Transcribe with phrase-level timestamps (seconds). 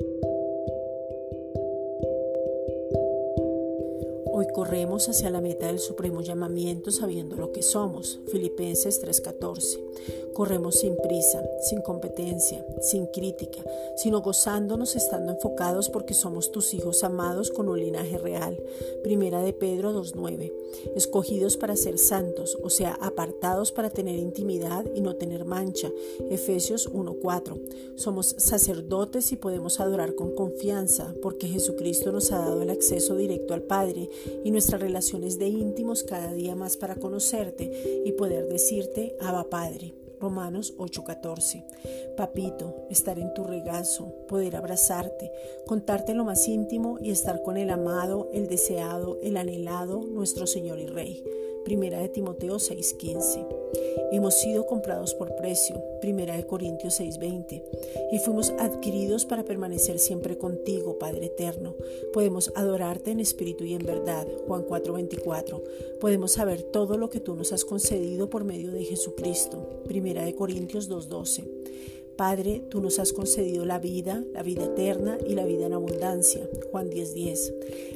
[0.00, 0.33] Thank you.
[4.36, 8.18] Hoy corremos hacia la meta del supremo llamamiento sabiendo lo que somos.
[8.26, 9.78] Filipenses 3:14.
[10.32, 13.62] Corremos sin prisa, sin competencia, sin crítica,
[13.96, 18.60] sino gozándonos estando enfocados porque somos tus hijos amados con un linaje real.
[19.04, 20.52] Primera de Pedro 2:9.
[20.96, 25.92] Escogidos para ser santos, o sea, apartados para tener intimidad y no tener mancha.
[26.28, 27.56] Efesios 1:4.
[27.94, 33.54] Somos sacerdotes y podemos adorar con confianza porque Jesucristo nos ha dado el acceso directo
[33.54, 34.10] al Padre
[34.44, 39.94] y nuestras relaciones de íntimos cada día más para conocerte y poder decirte, Abba Padre.
[40.20, 41.64] Romanos 8:14.
[42.16, 45.30] Papito, estar en tu regazo, poder abrazarte,
[45.66, 50.78] contarte lo más íntimo y estar con el amado, el deseado, el anhelado, nuestro Señor
[50.78, 51.22] y Rey.
[51.64, 53.46] Primera de Timoteo 6:15.
[54.12, 57.64] Hemos sido comprados por precio, Primera de Corintios 6:20,
[58.12, 61.74] y fuimos adquiridos para permanecer siempre contigo, Padre eterno.
[62.12, 65.62] Podemos adorarte en espíritu y en verdad, Juan 4:24.
[66.00, 70.34] Podemos saber todo lo que tú nos has concedido por medio de Jesucristo, Primera de
[70.34, 71.63] Corintios 2:12.
[72.16, 76.48] Padre, tú nos has concedido la vida, la vida eterna y la vida en abundancia.
[76.70, 77.54] Juan 10:10.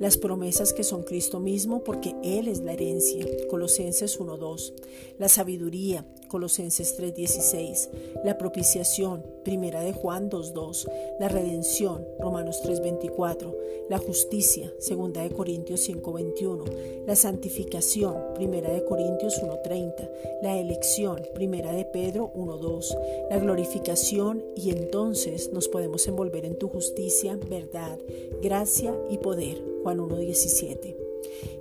[0.00, 3.24] Las promesas que son Cristo mismo porque Él es la herencia.
[3.48, 4.72] Colosenses 1:2.
[5.18, 6.04] La sabiduría.
[6.30, 7.90] Colosenses 3:16.
[8.24, 9.22] La propiciación.
[9.44, 10.88] Primera de Juan 2:2.
[11.18, 12.06] La redención.
[12.18, 13.54] Romanos 3:24.
[13.90, 14.72] La justicia.
[14.78, 16.64] Segunda de Corintios 5:21.
[17.06, 18.14] La santificación.
[18.34, 20.08] Primera de Corintios 1:30.
[20.40, 21.20] La elección.
[21.34, 22.96] Primera de Pedro 1:2.
[23.28, 27.98] La glorificación y entonces nos podemos envolver en tu justicia, verdad,
[28.40, 29.62] gracia y poder.
[29.82, 31.09] Juan 1.17.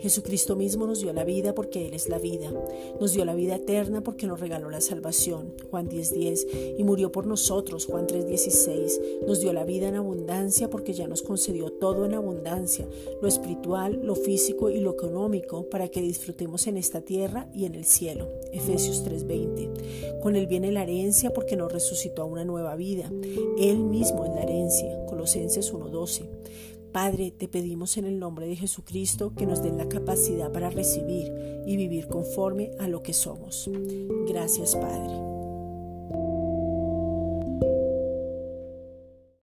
[0.00, 2.52] Jesucristo mismo nos dio la vida porque Él es la vida.
[3.00, 5.54] Nos dio la vida eterna porque nos regaló la salvación.
[5.70, 6.46] Juan 10:10.
[6.78, 7.86] y murió por nosotros.
[7.86, 9.00] Juan 3:16.
[9.26, 12.86] Nos dio la vida en abundancia porque ya nos concedió todo en abundancia,
[13.20, 17.74] lo espiritual, lo físico y lo económico, para que disfrutemos en esta tierra y en
[17.74, 18.28] el cielo.
[18.52, 20.20] Efesios 3:20.
[20.20, 23.10] Con Él viene la herencia porque nos resucitó a una nueva vida.
[23.58, 25.06] Él mismo es la herencia.
[25.06, 26.28] Colosenses 1:12.
[26.92, 31.32] Padre, te pedimos en el nombre de Jesucristo que nos den la capacidad para recibir
[31.66, 33.70] y vivir conforme a lo que somos.
[34.26, 35.37] Gracias, Padre.